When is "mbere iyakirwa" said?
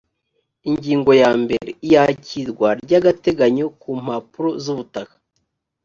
1.41-2.67